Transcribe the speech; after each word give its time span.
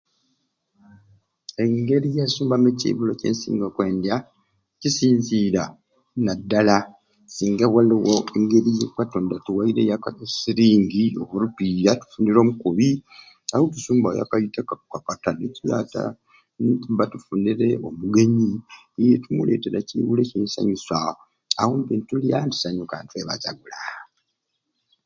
Engri 1.63 2.07
gyensumbamu 2.15 2.67
ekibulo 2.73 3.11
kyensinga 3.19 3.63
okwendya 3.67 4.15
kisainzira 4.79 5.63
naddala 6.25 6.77
singa 7.35 7.65
waliwo 7.73 8.13
engeri 8.37 8.71
okatonda 8.89 9.33
atuwereyo 9.37 9.93
akasilingi 9.95 11.03
oba 11.21 11.33
olupiiya 11.37 11.91
tufunireyo 11.99 12.41
omukubi 12.43 12.89
awo 13.53 13.63
tusumaba 13.73 14.17
yo 14.17 14.23
akaita 14.25 14.59
ekiyata 15.49 16.03
netuba 16.63 17.03
tufunire 17.11 17.67
omugenyi 17.87 18.51
n'etumuletera 18.97 19.77
ekibulo 19.79 20.19
ekimusanyusa 20.21 20.95
awo 21.61 21.71
mbe 21.79 21.93
netulya 21.95 22.37
ne 22.43 22.51
tusanyuka 22.53 22.95
ne 22.97 23.07
twebazagula 23.09 23.79